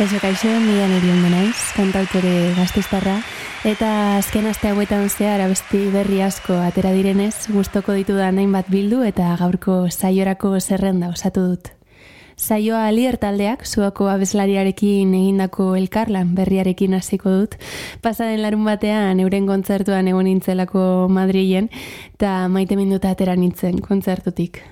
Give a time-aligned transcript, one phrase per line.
[0.00, 3.18] Kaixo, kaixo, mila niri ondo naiz, kantautore gaztiztarra,
[3.68, 8.70] eta azken aste hauetan zehar abesti berri asko atera direnez, gustoko ditu da nahin bat
[8.72, 11.68] bildu eta gaurko saiorako zerrenda osatu dut.
[12.40, 17.60] Saioa alier taldeak, zuako abeslariarekin egindako elkarlan berriarekin hasiko dut.
[18.00, 21.68] Pasaren larun batean, euren kontzertuan egon nintzelako Madrilen,
[22.16, 24.64] eta maite minduta atera nintzen kontzertutik.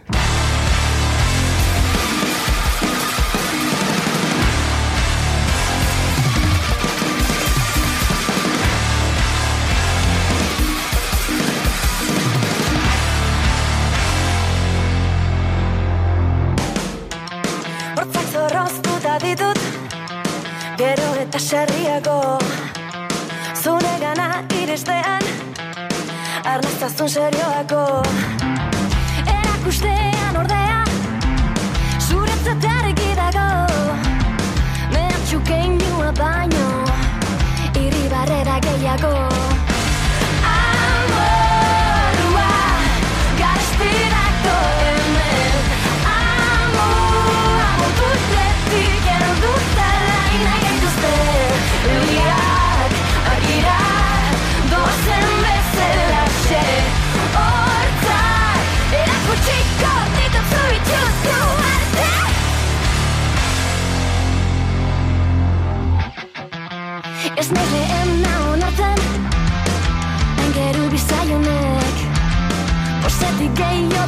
[27.08, 28.27] serio eco.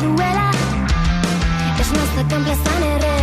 [0.01, 0.51] Caruela.
[1.79, 3.20] Es nuestra campeona en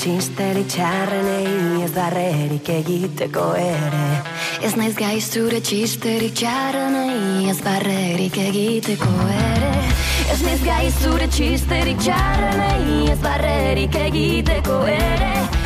[0.00, 4.06] txisteri txarrenei ez barrerik egiteko ere.
[4.64, 9.72] Ez naiz gai zure txisteri txarrenei ez barrerik egiteko ere.
[10.32, 15.59] Ez naiz gai zure txarrenei ez barrerik egiteko ere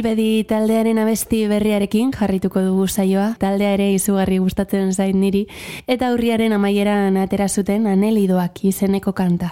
[0.00, 5.42] Ibilbedi taldearen abesti berriarekin jarrituko dugu saioa, taldea ere izugarri gustatzen zait niri,
[5.84, 9.50] eta urriaren amaieran atera zuten anelidoak izeneko kanta.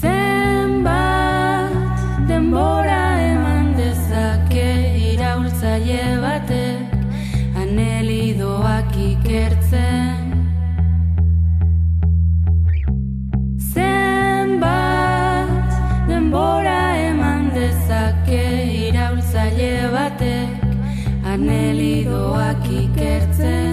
[0.00, 1.78] Zenbat
[2.26, 2.98] denbora
[3.28, 4.66] eman dezake
[5.12, 6.98] iraultzaile batek.
[7.54, 8.98] Anelidoak
[22.50, 23.69] anelidoak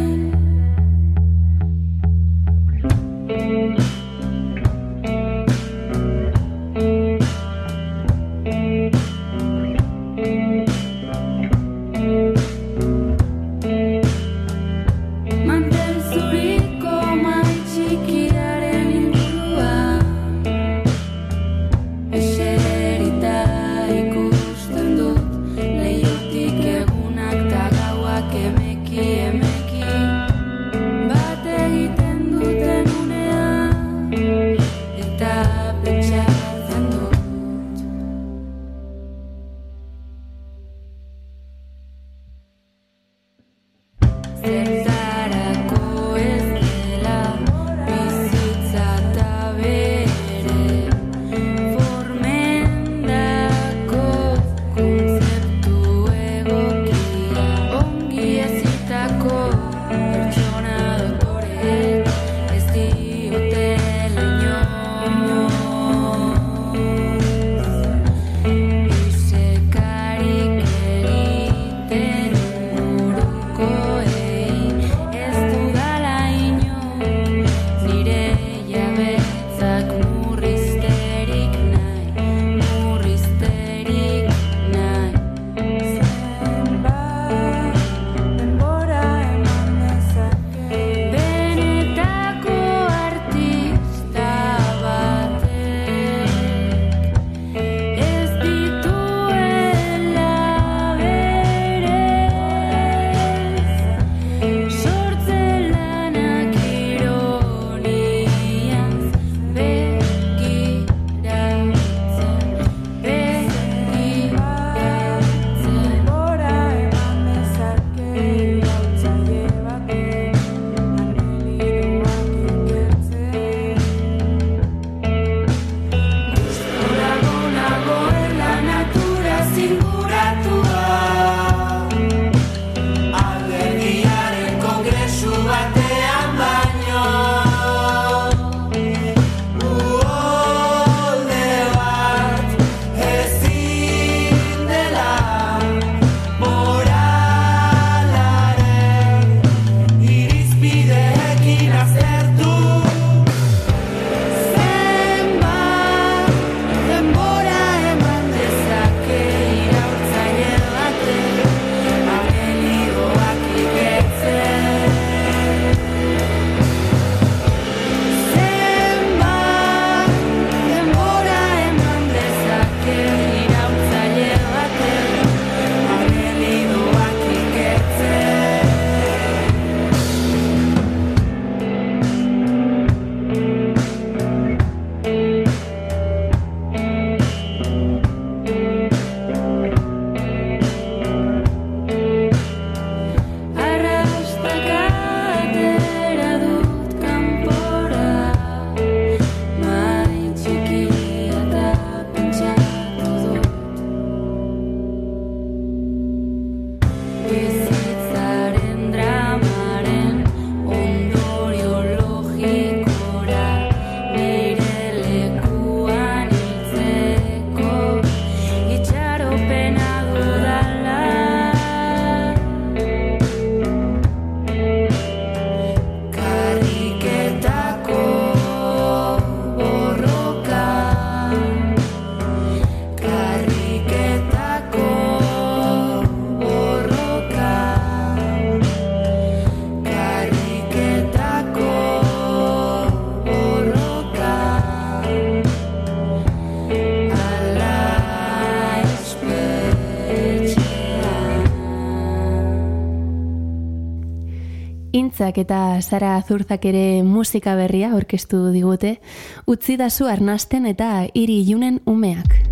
[255.27, 258.99] Arnaizetak eta Sara Azurzak ere musika berria aurkeztu digute,
[259.45, 262.46] utzi dazu arnasten eta hiri ilunen umeak.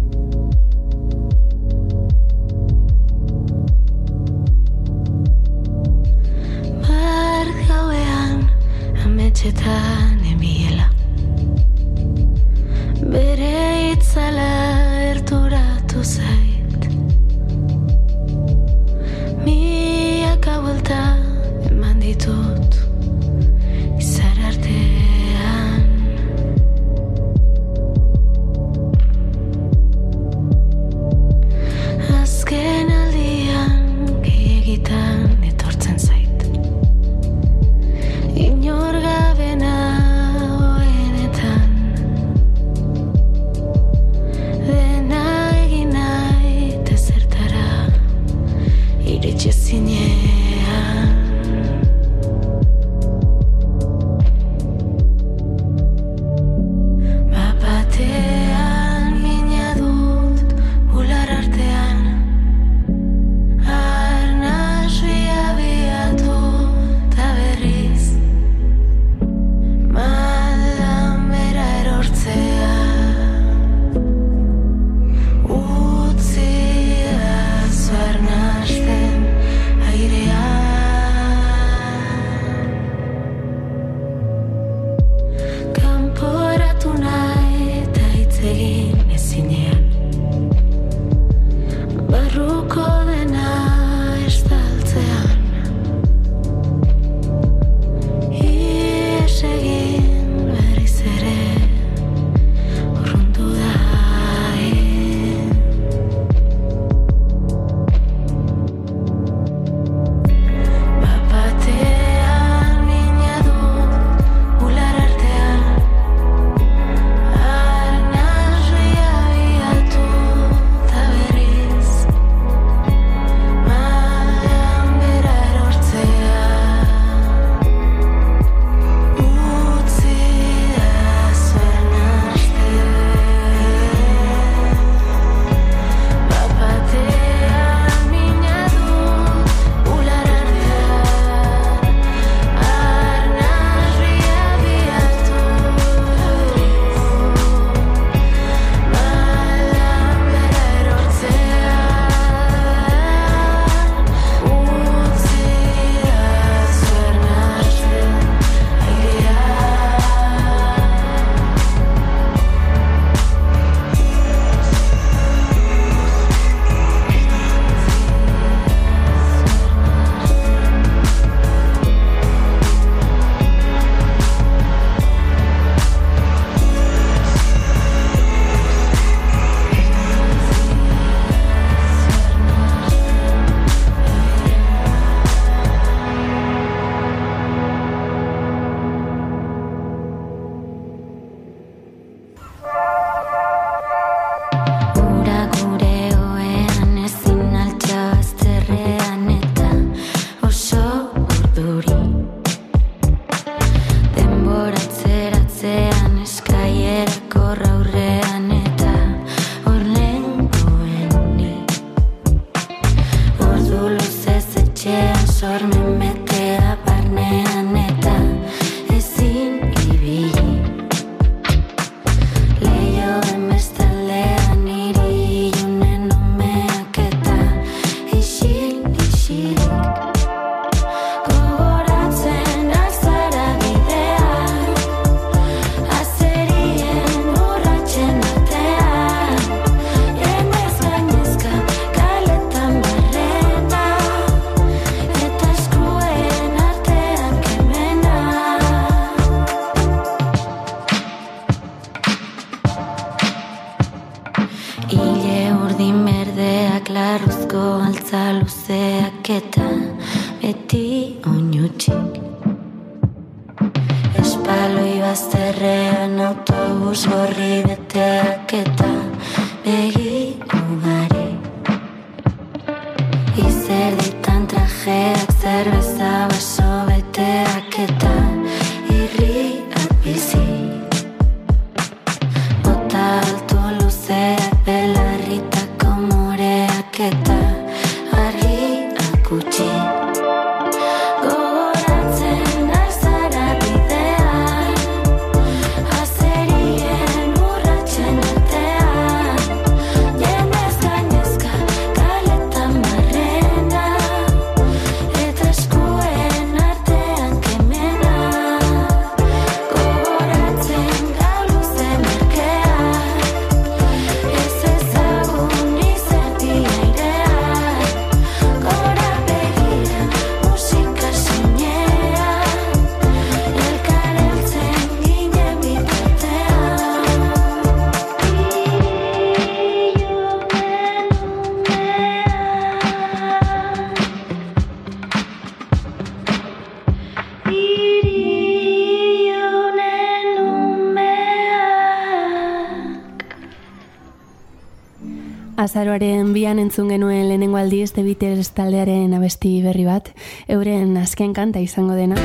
[345.75, 350.13] azaroaren bian entzun genuen lehenengo aldiz The Beatles taldearen abesti berri bat,
[350.48, 352.15] euren azken kanta izango dena.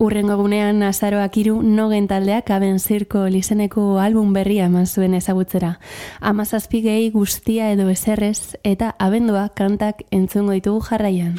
[0.00, 5.74] Urrengo gunean azaroak iru nogen taldeak aben zirko lizeneko album berria eman zuen ezagutzera.
[6.20, 6.80] Amazazpi
[7.12, 11.36] guztia edo ezerrez eta abendua kantak entzungo ditugu jarraian.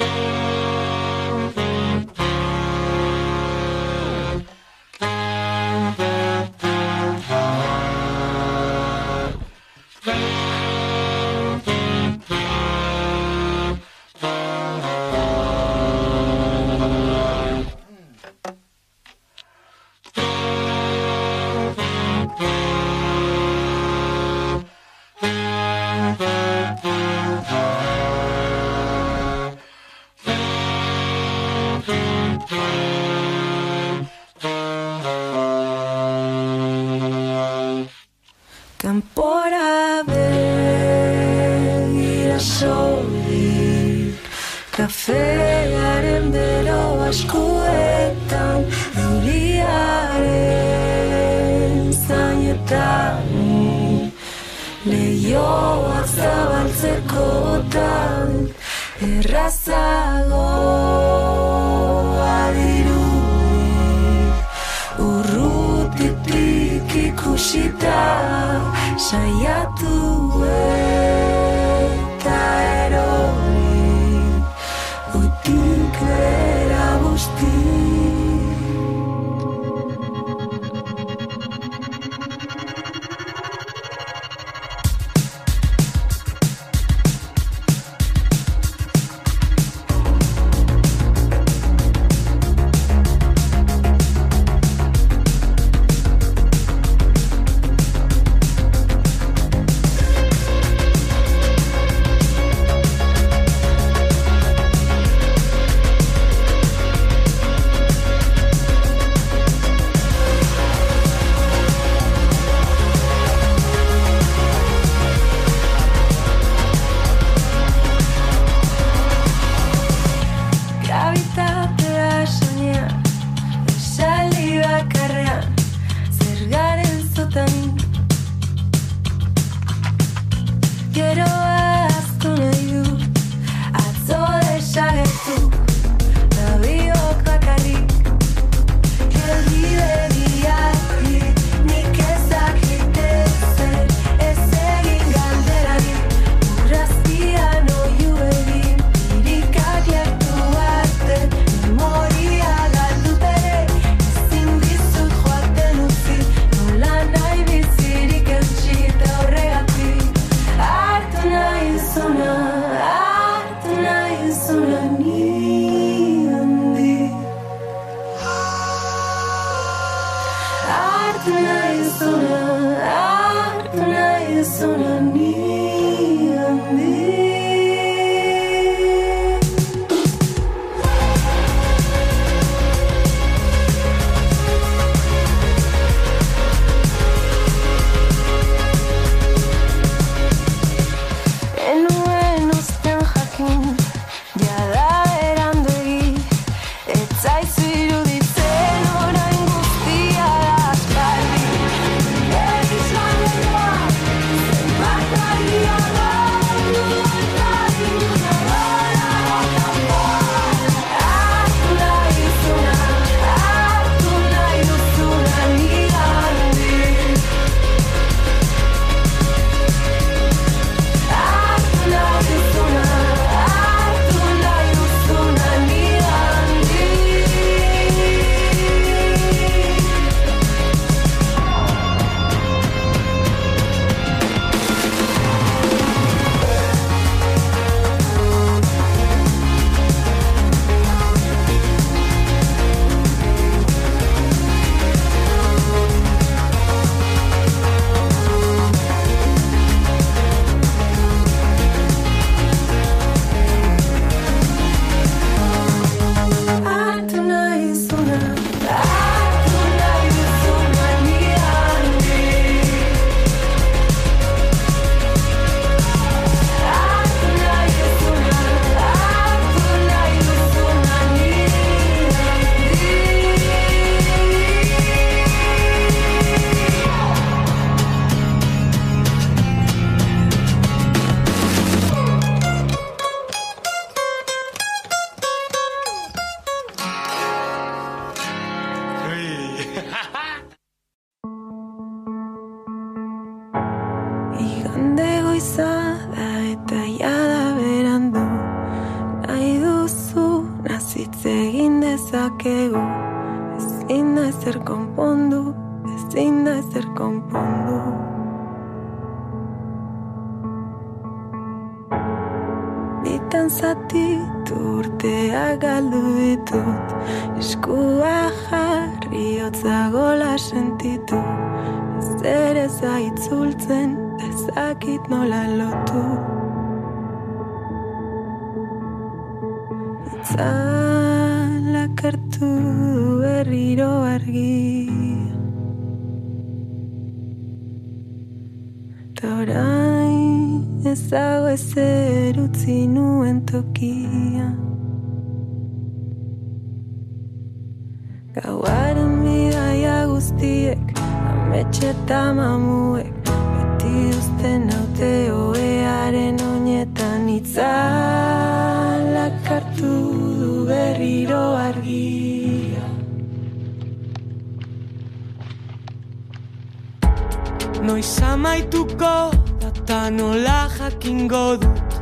[367.81, 371.95] Noiz amaituko data nola jakingo dut?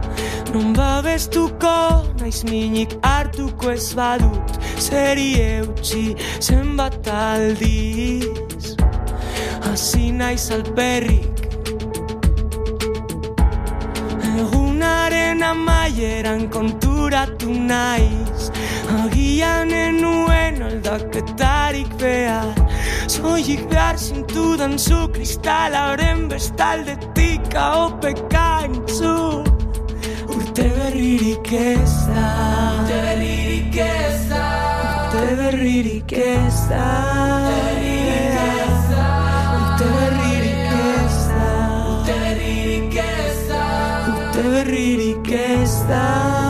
[0.54, 1.76] Non babestuko
[2.20, 4.58] naiz minik hartuko ez badut?
[4.86, 6.04] Zeri eutxi
[6.42, 8.76] zenbat aldiz?
[9.64, 11.48] Hasi naiz alperrik.
[14.36, 18.52] Egunaren amaieran konturatu naiz.
[19.00, 22.58] Agian enuen aldaketarik behar
[23.10, 29.50] Zoik behar zintudan zu kristalaren bestaldetik ahopeka entzun
[30.30, 32.28] Urte berririk ez da
[32.78, 34.46] Urte berririk ez da
[34.86, 36.86] Urte berririk ez da
[39.58, 41.50] Urte berririk ez da
[41.90, 43.66] Urte berririk ez da
[44.14, 46.49] Urte berririk ez da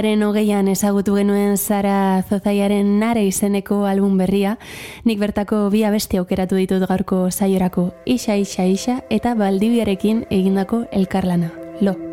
[0.00, 4.54] Urriaren hogeian ezagutu genuen Zara Zozaiaren nare izeneko album berria,
[5.04, 11.52] nik bertako bi abesti aukeratu ditut gaurko saiorako Isa Isa Isa eta Baldibiarekin egindako elkarlana.
[11.84, 12.09] Lo.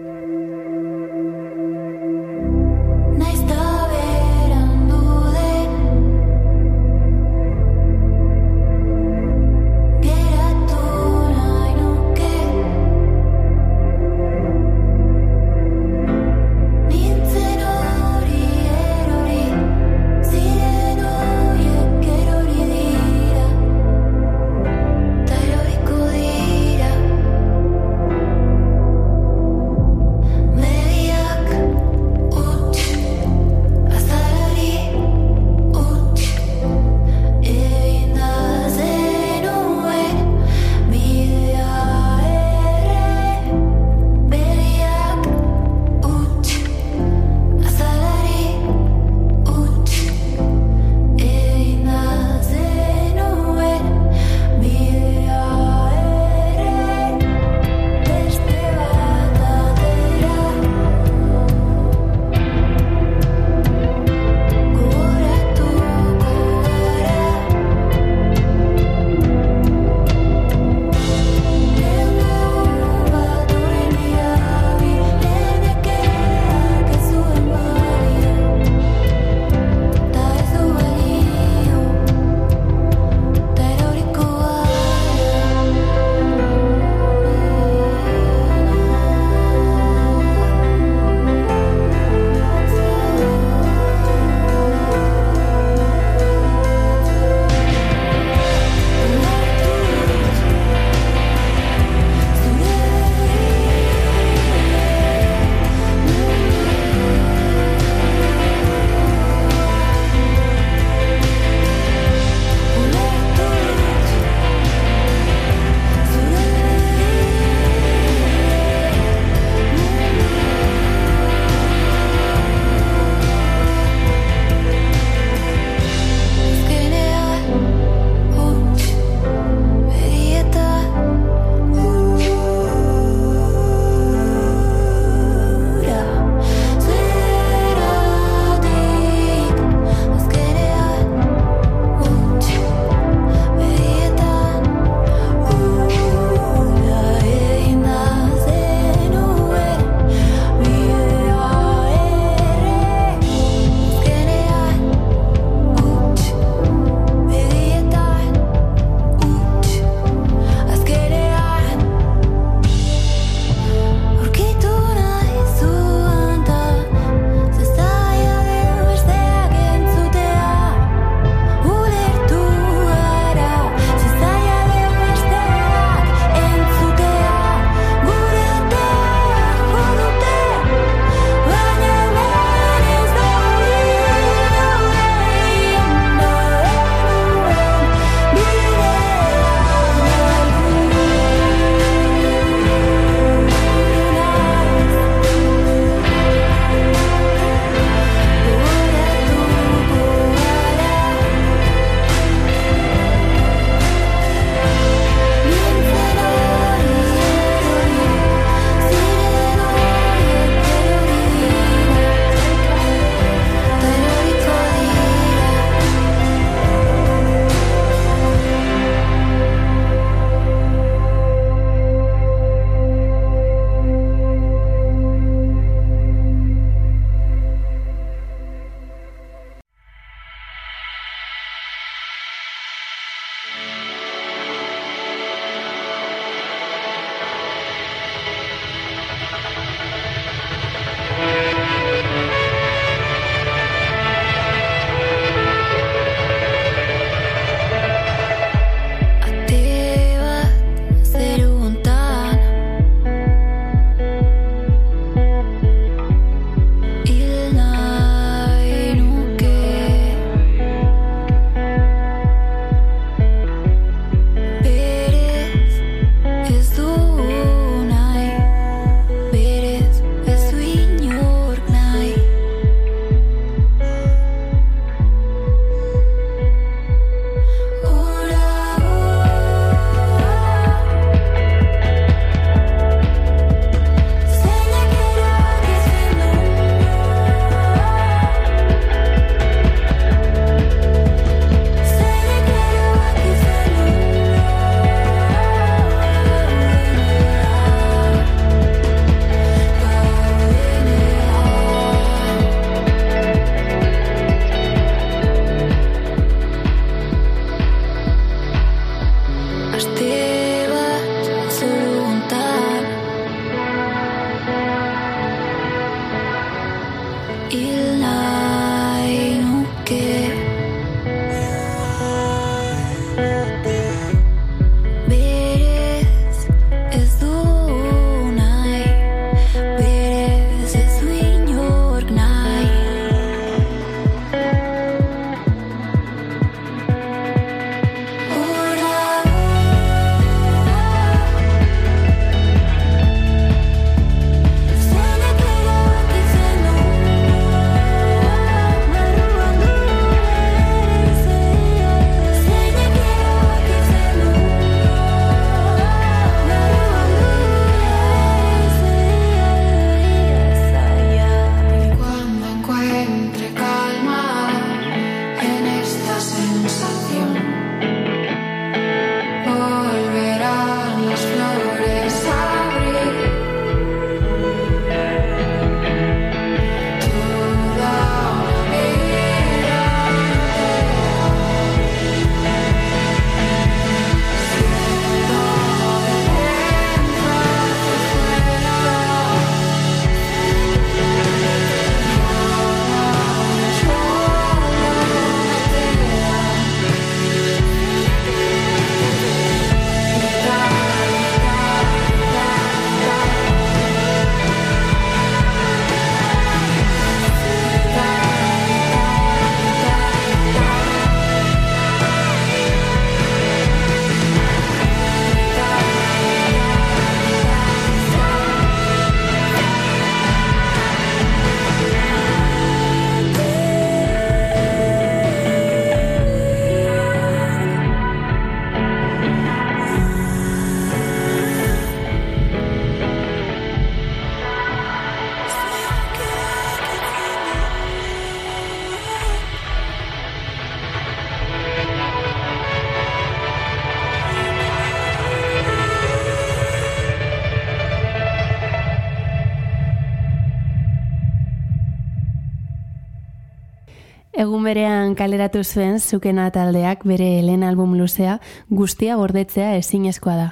[454.68, 458.38] Berean kaleratu zuen zukena taldeak bere lehen album luzea
[458.82, 460.50] guztia gordetzea ezinezkoa da.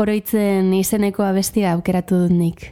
[0.00, 2.70] Oroitzen izeneko abestia aukeratu dut nik.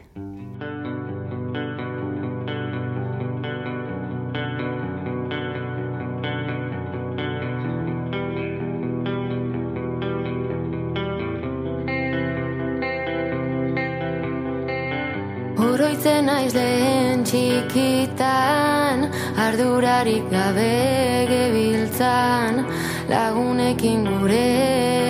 [19.49, 22.67] Ardurarik gabe gebiltzan
[23.09, 24.41] Lagunekin gure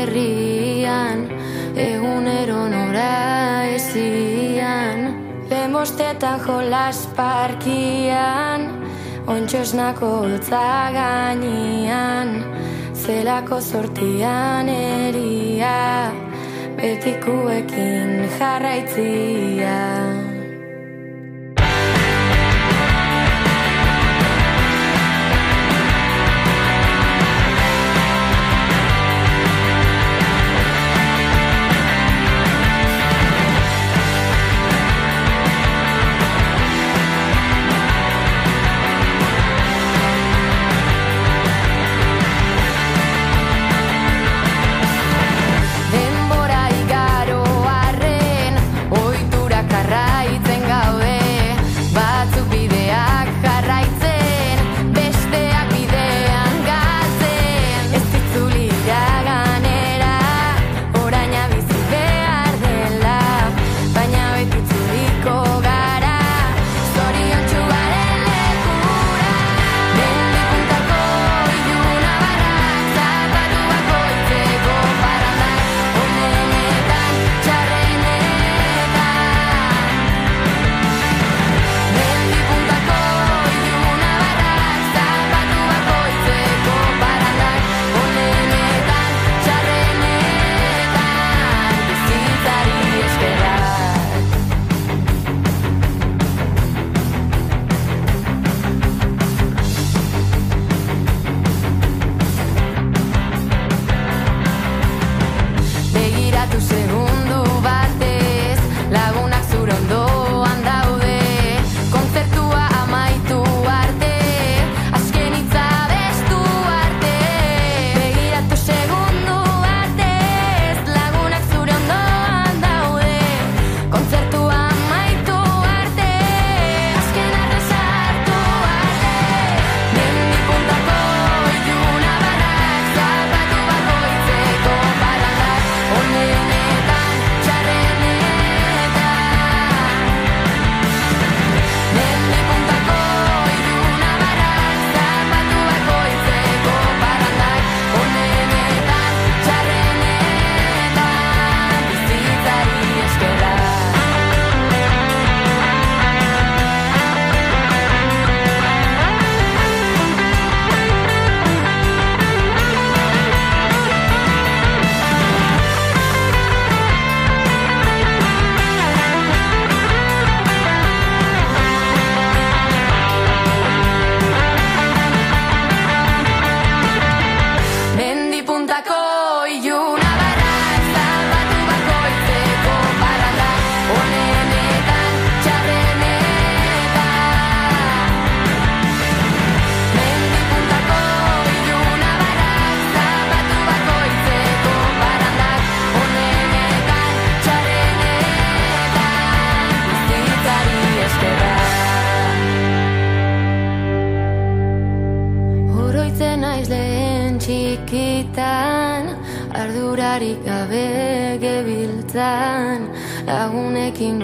[0.03, 1.25] herrian
[1.75, 5.03] Egunero nora ezian.
[5.51, 8.69] Lemostetan jolas parkian
[9.27, 10.63] Ontxosnako holtza
[12.95, 16.15] Zelako sortian eria
[16.79, 20.18] Betikuekin jarraitzia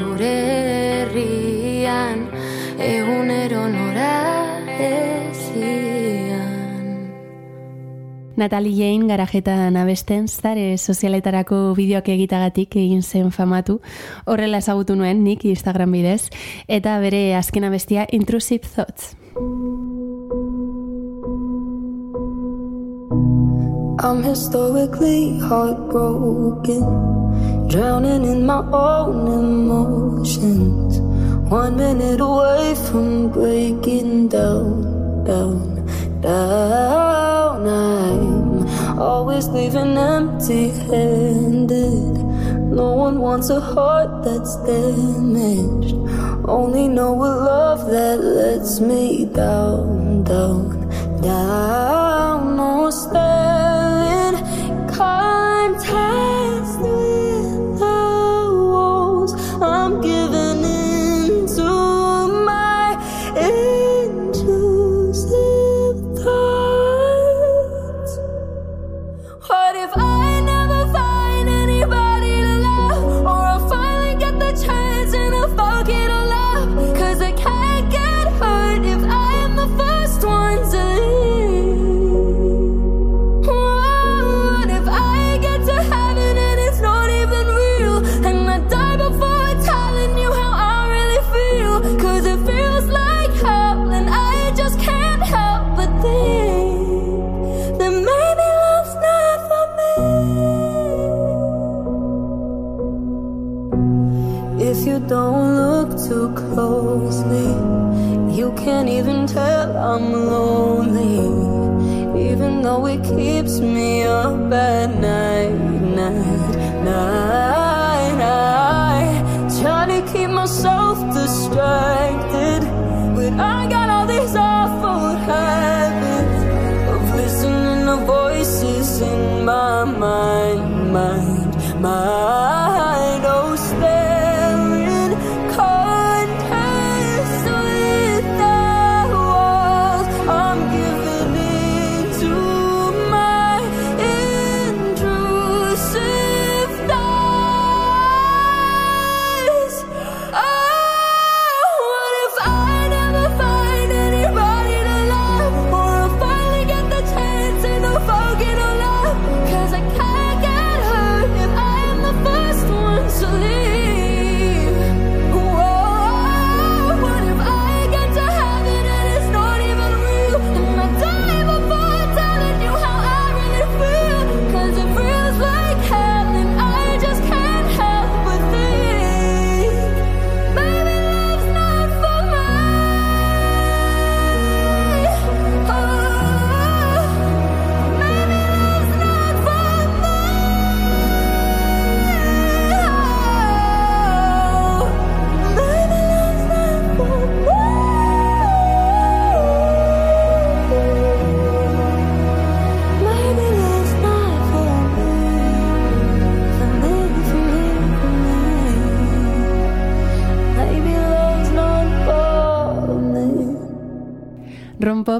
[0.04, 0.32] gure
[1.02, 2.28] herrian
[2.78, 6.54] Egunero nora ezian
[8.36, 13.78] Natalie Jane garajetan abesten zare sozialetarako bideoak egitagatik egin zen famatu.
[14.26, 16.30] Horrela ezagutu nuen nik Instagram bidez.
[16.66, 19.14] Eta bere azken abestia Intrusive Thoughts.
[24.04, 26.82] I'm historically heartbroken,
[27.74, 31.00] drowning in my own emotions.
[31.50, 35.84] One minute away from breaking down, down,
[36.20, 37.66] down.
[37.66, 42.14] I'm always leaving empty handed.
[42.80, 45.96] No one wants a heart that's damaged.
[46.46, 50.88] Only know a love that lets me down, down,
[51.20, 54.36] down, no staring
[54.86, 56.33] contest with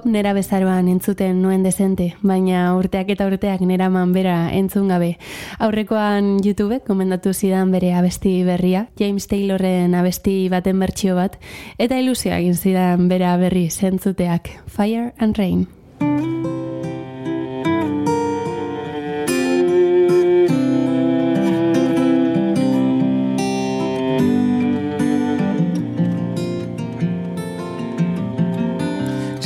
[0.05, 5.17] nera bezaroan entzuten nuen dezente, baina urteak eta urteak nera bera entzun gabe.
[5.59, 11.39] Aurrekoan YouTube komendatu zidan bere abesti berria, James Taylorren abesti baten bertsio bat,
[11.79, 15.67] eta ilusioa egin zidan bera berri zentzuteak, Fire and Rain.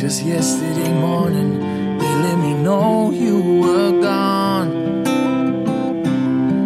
[0.09, 1.59] Just yesterday morning,
[1.99, 5.05] they let me know you were gone.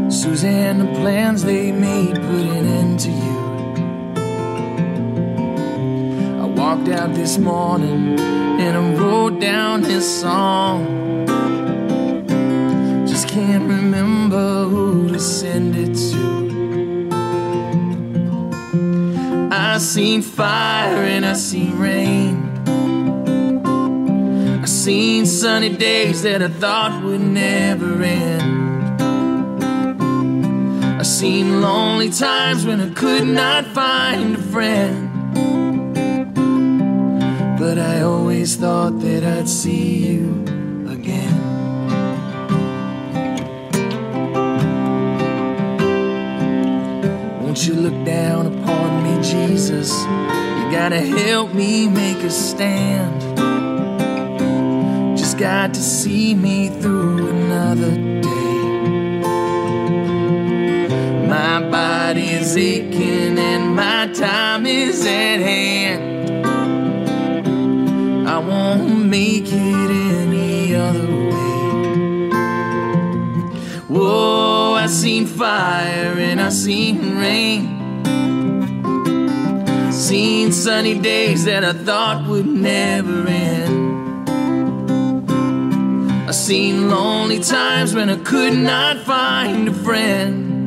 [0.09, 3.38] Suzanne, the plans they made put an end to you.
[6.40, 8.16] I walked out this morning
[8.61, 10.86] and I wrote down this song.
[13.09, 17.09] Just can't remember who to send it to.
[19.51, 22.32] I seen fire and I seen rain.
[24.83, 29.01] Seen sunny days that I thought would never end.
[30.99, 35.09] I seen lonely times when I could not find a friend.
[37.61, 40.43] But I always thought that I'd see you
[40.89, 41.39] again.
[47.41, 49.93] Won't you look down upon me, Jesus?
[49.93, 53.51] You gotta help me make a stand.
[55.43, 58.30] Got to see me through another day.
[61.26, 66.47] My body is aching and my time is at hand.
[68.28, 72.30] I won't make it any other way.
[73.88, 77.80] Whoa, I've seen fire and I've seen rain.
[79.90, 83.62] Seen sunny days that I thought would never end.
[86.33, 90.66] I've seen lonely times when I could not find a friend.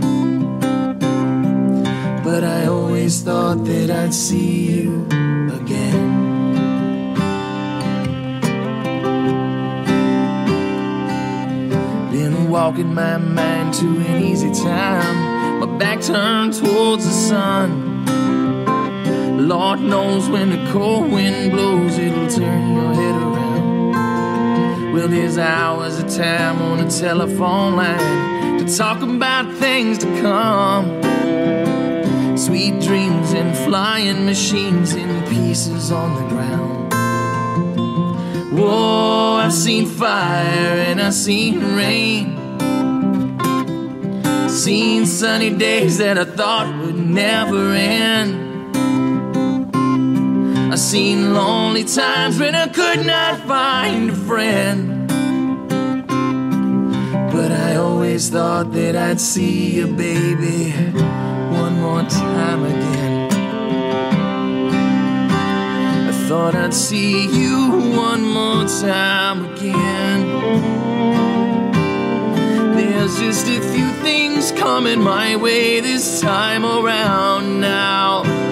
[2.23, 5.07] But I always thought that I'd see you
[5.59, 6.35] again.
[12.11, 18.05] Been walking my mind to an easy time, my back turned towards the sun.
[19.47, 23.34] Lord knows when the cold wind blows, it'll turn your head around.
[24.95, 30.85] Well, there's hours of time on the telephone line to talk about things to come.
[32.37, 36.93] Sweet dreams and flying machines in pieces on the ground.
[38.57, 42.37] Whoa, I've seen fire and I've seen rain.
[44.47, 48.44] Seen sunny days that I thought would never end.
[50.75, 55.07] I've seen lonely times when I could not find a friend.
[57.31, 60.71] But I always thought that I'd see you, baby,
[61.61, 63.31] one more time again.
[66.09, 70.25] I thought I'd see you one more time again.
[72.75, 78.44] There's just a few things coming my way this time around now.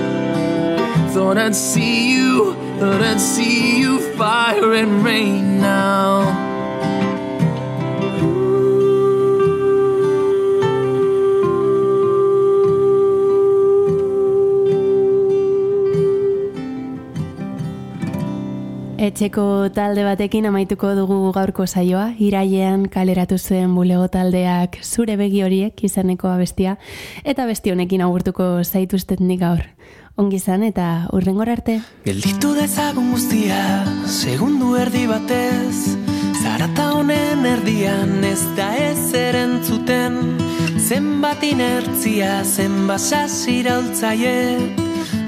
[1.14, 6.26] Thought I'd see you, thought I'd see you, fire and rain now.
[18.98, 25.84] Etxeko talde batekin amaituko dugu gaurko saioa, irailean kaleratu zuen bulego taldeak zure begi horiek
[25.84, 26.78] izeneko abestia,
[27.24, 29.68] eta besti honekin agurtuko zaituztet nik gaur.
[30.14, 31.80] Ongi izan eta urrengor arte.
[32.06, 35.98] Gelditu dezagun guztia, segundu erdi batez.
[36.44, 40.36] Zarata honen erdian ez da ez erentzuten
[40.78, 44.60] Zenbat inertzia, zenbat sasiraultzaie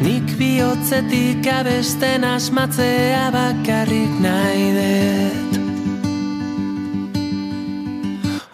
[0.03, 5.57] Nik bihotzetik abesten asmatzea bakarrik nahi dut.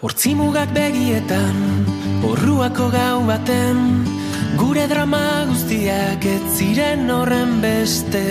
[0.00, 1.60] Hortzimugak begietan,
[2.24, 3.82] horruako gau baten
[4.60, 8.22] Gure drama guztiak ez ziren horren beste.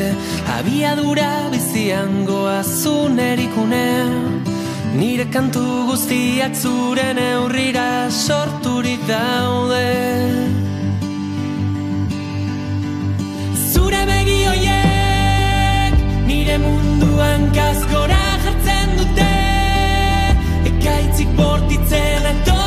[0.60, 3.88] Abiadura bizian goazun erikune
[4.94, 9.88] Nire kantu guztiak zuren eurrira sorturik daude.
[13.72, 19.34] Zure begi hoiek nire munduan kazgora jartzen dute.
[20.74, 22.61] Ekaitzik bortitzen etorrita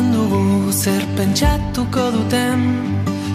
[0.00, 2.60] Pentsatzen dugu zer pentsatuko duten.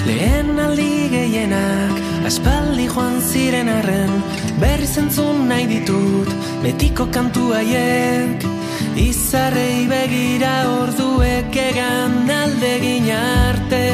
[0.08, 4.14] Lehen aldi gehienak aspaldi joan ziren arren
[4.62, 6.32] Berri zentzun nahi ditut
[6.64, 8.48] betiko kantu haiek.
[8.98, 13.86] Izarrei begira orduek egan aldegin arte.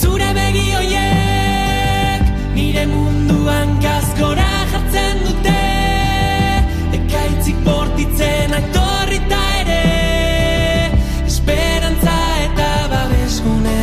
[0.00, 5.65] Zure begi hoiek nire munduan kazgora jartzen dute
[7.96, 9.84] Bortitzen aitorrita ere
[11.24, 13.78] Esperantza eta babesgune.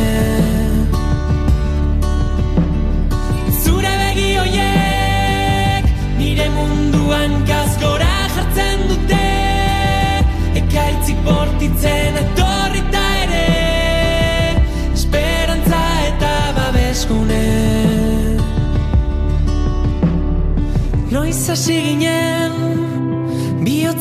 [3.64, 5.90] Zure begi hoiek
[6.20, 9.20] nire munduan kazgora jartzen dute
[10.62, 12.43] Ekaitzik bortitzen etorrita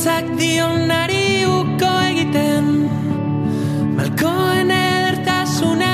[0.04, 2.66] Bihotzak dionari uko egiten
[3.96, 5.92] Malkoen edertasuna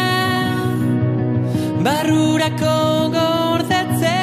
[1.86, 2.74] Barrurako
[3.14, 4.18] gordetzen.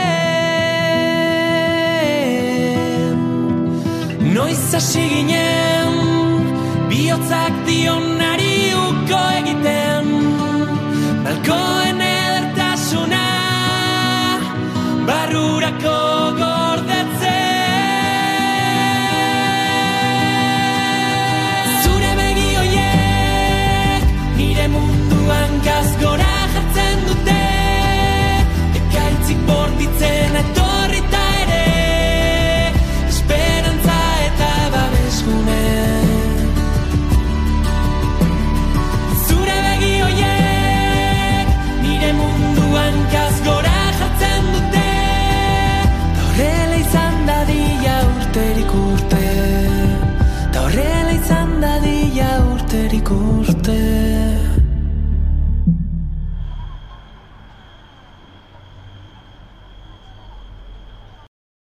[4.34, 5.65] Noiz hasi ginen